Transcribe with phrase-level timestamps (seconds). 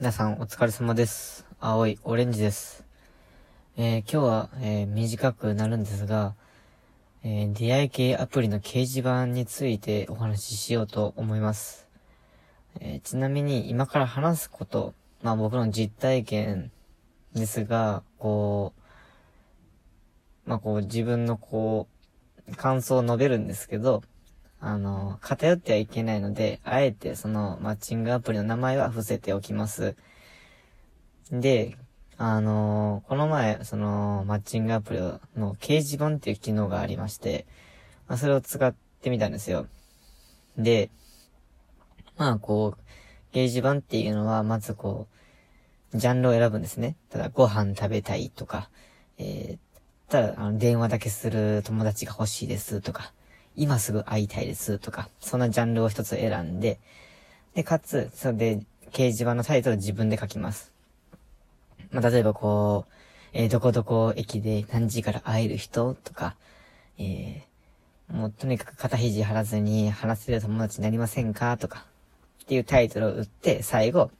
[0.00, 1.46] 皆さんお疲れ様です。
[1.60, 2.84] 青いオレンジです。
[3.76, 6.34] えー今日は、えー短くなるんですが、
[7.22, 11.86] えー出会い系アプリの掲示板についてお話ししようと思います。
[12.80, 16.72] えちなみに今から話すこと、まあ僕の実体験
[17.32, 18.72] ですが、こ
[20.46, 21.86] う、まあこう自分のこ
[22.48, 24.02] う、感想を述べるんですけど、
[24.66, 29.94] あの、偏ってはいけないので、あえてそのマッチングアプリの名前は伏せておきます。
[31.30, 31.76] で、
[32.16, 35.00] あのこの前、その、マッチングアプリ
[35.38, 37.44] の掲示板っていう機能がありまして、
[38.08, 39.66] まあ、それを使ってみたんですよ。
[40.56, 40.88] で、
[42.16, 45.08] まあ、こう、掲示板っていうのは、まずこ
[45.92, 46.96] う、ジャンルを選ぶんですね。
[47.10, 48.70] ただ、ご飯食べたいとか、
[49.18, 53.12] えー、ただ、あの、電話だけする友達が欲しいですとか、
[53.56, 56.78] 今すぐ会いたいですとか、そんなジャンルを一つ選んで、
[57.54, 60.72] で、かつ、それで、掲示板のタイトルを自分で書きます。
[61.90, 62.92] まあ、例えばこう、
[63.32, 66.36] えーどこどこ駅で何時から会える人とか、
[66.98, 71.86] えーもうとにかく肩肘張らずに話せる友達になりませんかとか、
[72.42, 74.10] っていうタイトルを打って、最後、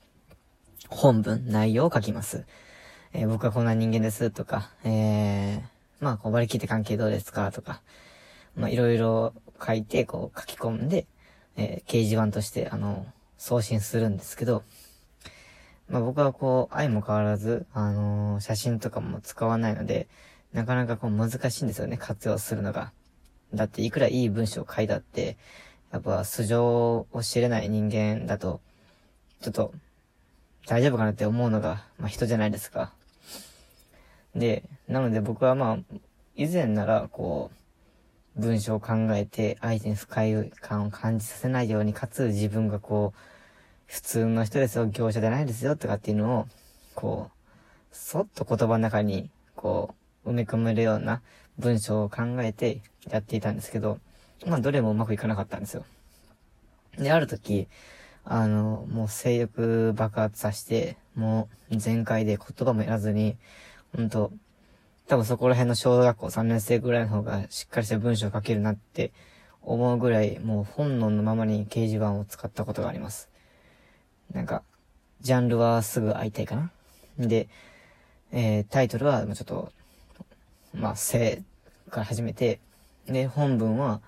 [0.88, 2.44] 本文、内容を書きます。
[3.12, 7.80] えー僕はこんな人間ですとか、えーまあ、こう割り切って関係どうですかとか、
[8.56, 11.06] まあ、いろいろ書いて、こう書き込んで、
[11.56, 13.06] えー掲示板として、あの、
[13.38, 14.62] 送信するんですけど、
[15.88, 20.08] まあ僕はこう、愛も変わらず、あのー写真とかも使わないので、
[20.52, 22.92] なかなかこう難しいんですよね、活用するのが。
[23.52, 25.36] だっていくらいい文章を書いたって、
[25.92, 28.60] やっぱ素性を知れない人間だと、
[29.40, 29.72] ちょっと、
[30.66, 32.92] 大丈夫かなって思うのが、まあ人じゃないですか。
[34.34, 35.96] で、なので僕はまあ、
[36.36, 37.56] 以前ならこう、
[38.36, 43.18] 文章を考えて相手に不快感を感じさせないように、かつ自分がこう、
[43.86, 46.46] 普通の人ですよ、業者じゃないですよ、とかっていうのを、
[46.94, 47.48] こう、
[47.92, 49.94] そっと言葉の中に、こ
[50.24, 51.22] う、埋め込めるような
[51.58, 53.98] 文章を考えてやっていたんですけど、
[54.46, 55.84] まあ、どれもうまくいかなかったんですよ。
[56.98, 57.68] で、ある時、
[58.24, 63.36] あの、もう性欲爆発させて、もう全開で言葉もやらずに、
[63.94, 64.32] ほんと、
[65.06, 69.12] 多分そこら辺の小学校3年生ぐらいの方がしっかりした文章を書けるなって
[69.60, 73.28] 思うぐらい、もう本能のままに掲示板を使ったことがあります。
[74.32, 74.62] なんか、
[75.20, 76.70] ジャンルはすぐ会いたいかな。
[77.18, 77.48] で、
[78.32, 79.72] えー、タイトルは、まあちょっと、
[80.72, 81.42] まあ、性
[81.90, 82.60] から始めて、
[83.06, 84.00] で、本文は、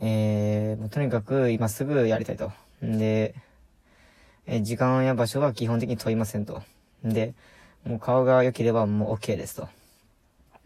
[0.00, 2.52] えー、もうとにかく今すぐやりたいと。
[2.82, 3.34] で、
[4.46, 6.62] えー時間や場所は基本的に問いませんと。
[7.02, 7.34] で、
[7.84, 9.68] もう顔が良ければもう OK ですと。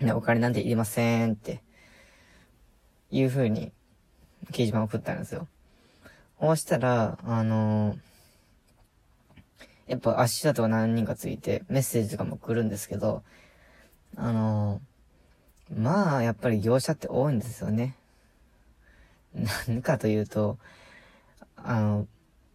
[0.00, 1.62] で、お金なんていりませんって、
[3.10, 3.72] いう風に
[4.50, 5.46] 掲示板送ったんですよ。
[6.40, 7.98] そうしたら、あのー
[9.86, 13.24] やっぱ足跡が何人かついて、メッセージとかも来るんですけど、
[14.16, 17.96] あのーまあ、やっぱり業者って多いんですよね。
[19.66, 20.58] 何かというと、
[21.56, 22.06] あの、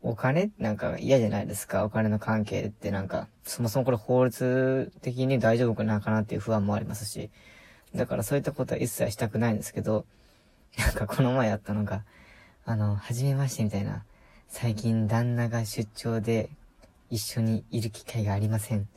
[0.08, 1.84] お金なんか嫌じゃないですか？
[1.84, 7.32] お金の関係ってなんか、そもそもこれ法律的に大丈夫かなかなっていう不安もありますし、
[7.96, 10.06] だからそういったことは一切したくないんですけど、
[10.78, 12.04] なんかこの前やったのが、
[12.66, 14.04] あの、はじめましてみたいな、
[14.48, 16.50] 最近旦那が出張で
[17.10, 18.88] 一緒にいる機会がありません。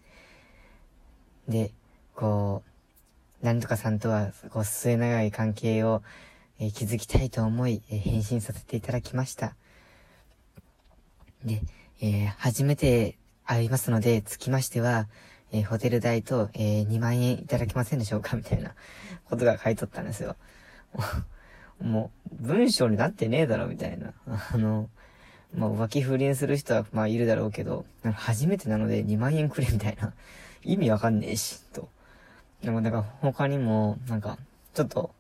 [1.49, 1.71] で、
[2.15, 2.63] こ
[3.43, 6.03] う、なんとかさんとは、こう、末長い関係を、
[6.59, 9.55] えー築きたいと思い、えー返信させていただきました。
[11.45, 11.63] で、
[12.01, 15.09] えー初めて会いますので、つきましては、
[15.53, 18.75] えーホテル代と、えー2万円いただけませんでしょうかみたいな
[19.29, 20.37] ことが書いとったんですよ。
[21.81, 24.13] もう、文章になってねえだろ、みたいな。
[24.53, 24.89] あの、
[25.55, 30.13] まあ、浮気不倫する人は、まあ、いるだろうけど、なんか初めてなので2万円くれ、みたいな。
[30.65, 31.89] 意味わかんねえし、と。
[32.63, 34.39] でも、だか他にも、なんか、
[34.75, 35.15] ちょっと、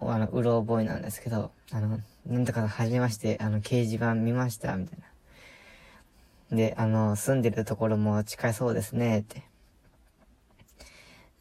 [0.00, 4.98] あの、うろ覚えなんですけど、あの、なんとかはじめまして、あの、掲示板見ました、みたい
[6.50, 6.56] な。
[6.56, 9.42] で、あの、住んでるところも近いそうですね、って。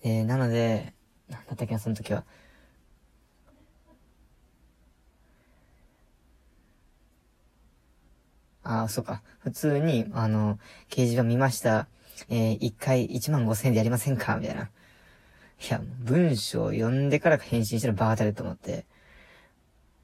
[0.03, 0.93] えー、なので、
[1.29, 2.23] なんだったっけな、その時は。
[8.63, 9.21] ああ、そうか。
[9.39, 10.57] 普通に、あの、
[10.89, 11.87] 掲示板見ました。
[12.29, 14.69] えー、一回1万5千円でやりませんかみたいな。
[15.61, 18.85] いや、文章を読んでから返信したらバカだれと思って。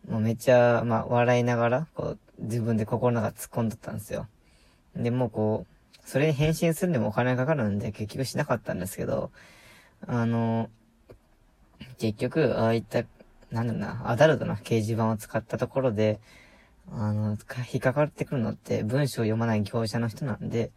[0.08, 4.28] もうめっちゃ、まあ、笑いながら、こう、自分で心の中突っ込んどったんですよ。
[4.96, 9.32] で、もうこう、それに返信するにもお金がかかるんで結局しなかったんですけど、
[10.06, 10.70] あの、
[11.98, 13.04] 結局、ああいった、
[13.52, 16.20] なんだろうな、アダルトな掲示板を使ったところで、
[16.92, 17.32] あの、
[17.72, 20.72] 引っかかってくるのって文章を読まない業者の人なんで、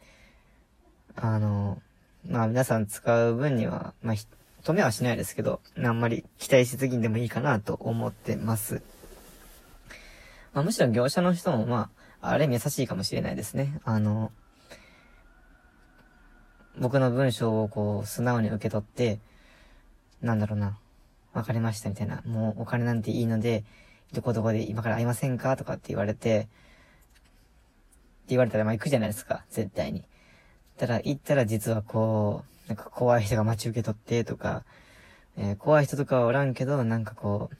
[1.16, 1.80] あの、
[2.28, 4.16] まあ皆さん使う分には、まあ、
[4.62, 8.82] 止めはしないですけど、あんまり期待しすぎんでもいいかなと思ってます。
[10.52, 11.90] まあむしろ業者の人もま
[12.20, 13.80] あ、あれ優しいかもしれないですね。
[13.84, 14.32] あの、
[16.78, 19.18] 僕の文章をこう、素直に受け取って、
[20.20, 20.78] なんだろうな、
[21.32, 23.64] わかりましたみたいな、もうお金なんていいので、
[24.12, 26.48] どこどこで今から会いませんかとかって言われて、って
[28.28, 30.04] 言われたらまあ行くじゃないですか、絶対に。
[30.80, 34.62] たら、行ったら実はこう、なんか怖い人が待ち受け取ってとか、
[35.36, 37.56] えー、怖い人とかはおらんけど、なんかこう、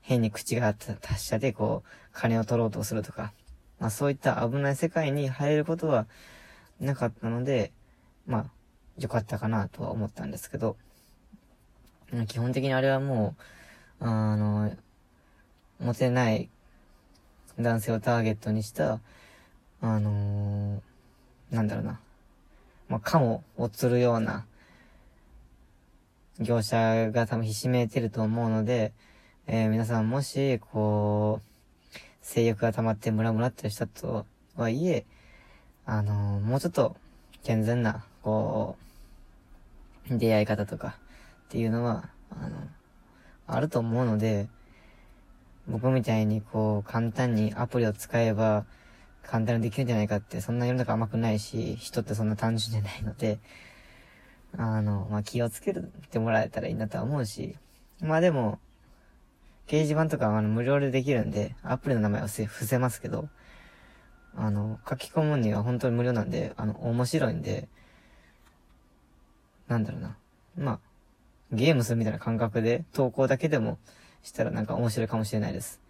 [0.00, 3.32] 変に口が達者でこう、金を取ろうとするとか、
[3.80, 6.06] まあそういった危ない世界に入ることは
[6.78, 7.72] なかったので、
[8.28, 8.46] まあ、
[8.96, 10.76] 良かったかなとは思ったんですけど、
[12.28, 13.34] 基本的にあれはも
[14.00, 14.70] う、あの、
[15.80, 16.48] モテない
[17.58, 19.00] 男性をターゲットにした、
[19.80, 21.98] あのー、なんだろうな。
[22.88, 24.46] まあ、カモを釣るような
[26.40, 28.92] 業者が多分ひしめいてると思うので、
[29.46, 34.24] えー、皆さんもし、こう、性欲が溜まってムラムラってしたと
[34.56, 35.04] はいえ、
[35.84, 36.96] あのー、もうちょっと
[37.42, 38.76] 健全な、こ
[40.10, 40.96] う、出会い方とか
[41.46, 42.56] っていうのは、あの、
[43.46, 44.48] あると思うので、
[45.66, 48.64] 僕みたいにこう、簡単にアプリを使えば、
[49.30, 53.38] 簡単にできるんじゃないかって、そんな世の中甘くないし、人ってそんな単純じゃないので、
[54.56, 55.74] あの、まあ、気をつけ
[56.10, 57.54] てもらえたらいいなとは思うし、
[58.00, 58.58] まあでも、
[59.66, 63.28] 掲示板とかあの無料でできるんで、アプリの名前は伏せますけど、
[64.34, 67.68] あの、書き込むには本当に無料なんで、あの、面白いんで、
[69.66, 70.16] なんだろうな。
[70.56, 70.80] まあ、
[71.52, 73.78] ゲームするみたいな感覚で投稿だけでも
[74.22, 75.80] したらなんか面白いかもしれないです。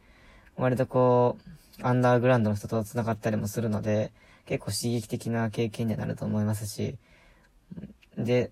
[0.56, 1.50] 割とこう、
[1.83, 4.13] アンダーグラウンドの人と繋がったりもするので、
[4.47, 6.97] 結構刺激的な経験になると思いますし、
[8.17, 8.51] で、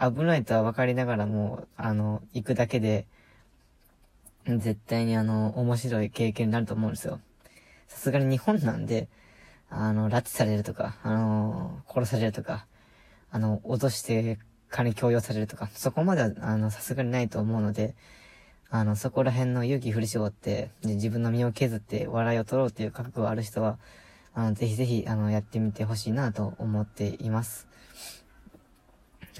[0.00, 3.06] 危ないとは分かりながらも、あの、行くだけで、
[4.46, 7.20] 絶対にあの、面白い経験になると思うんですよ。
[7.88, 9.08] さすがに日本なんで、
[9.68, 12.66] あの、拉致されるとか、あの、殺されるとか、
[13.30, 14.38] あの、脅して
[14.70, 17.94] 金強要されるとか、そこまでは、あの、さすがにないと思うので、
[18.72, 23.78] あの、そこら辺の勇気振り絞って、自分の身を削って笑いを取ろうっていう覚悟がある人は、
[24.32, 27.66] あの、ぜひぜひ、あの、やってみてほしいなと思っています。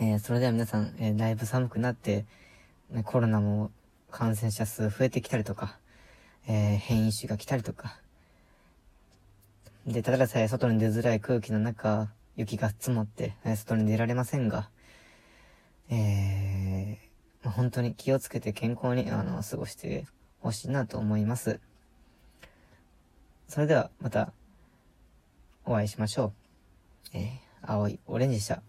[0.00, 2.26] えー、それでは皆さん、えー、だいぶ寒くなって、
[2.90, 3.70] ね、コロナも
[4.10, 5.78] 感染者数増えてきたりとか、
[6.48, 8.00] えー、変異種が来たりとか。
[9.86, 14.70] で、たださえ外に出づらい空気の中、雪が積もって、え外に出られませんが、
[15.88, 16.29] えー、
[17.50, 20.06] 本当に気をつけて健康に、あの、過ごして
[20.40, 21.60] ほしいなと思います。
[23.48, 24.32] それでは、また、
[25.64, 26.32] お会いしましょ
[27.12, 27.16] う。
[27.16, 28.62] えー、青いオレンジでした。